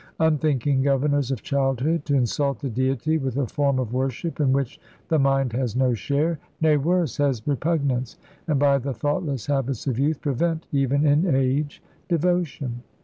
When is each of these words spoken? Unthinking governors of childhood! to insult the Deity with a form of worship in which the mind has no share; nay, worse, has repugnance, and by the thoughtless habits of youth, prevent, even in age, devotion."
Unthinking 0.19 0.81
governors 0.81 1.29
of 1.29 1.43
childhood! 1.43 2.05
to 2.05 2.15
insult 2.15 2.57
the 2.57 2.71
Deity 2.71 3.19
with 3.19 3.37
a 3.37 3.45
form 3.45 3.77
of 3.77 3.93
worship 3.93 4.39
in 4.39 4.51
which 4.51 4.79
the 5.09 5.19
mind 5.19 5.53
has 5.53 5.75
no 5.75 5.93
share; 5.93 6.39
nay, 6.59 6.75
worse, 6.75 7.17
has 7.17 7.45
repugnance, 7.47 8.17
and 8.47 8.57
by 8.57 8.79
the 8.79 8.95
thoughtless 8.95 9.45
habits 9.45 9.85
of 9.85 9.99
youth, 9.99 10.19
prevent, 10.19 10.65
even 10.71 11.05
in 11.05 11.27
age, 11.35 11.83
devotion." 12.09 12.81